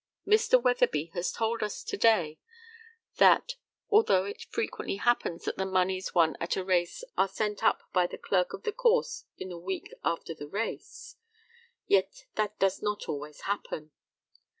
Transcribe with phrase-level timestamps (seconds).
[0.25, 0.59] Mr.
[0.59, 2.39] Weatherby has told us to day
[3.17, 3.53] that,
[3.91, 8.07] although it frequently happens that the moneys won at a race are sent up by
[8.07, 11.17] the clerk of the course in a week after the race,
[11.85, 13.91] yet that does not always happen.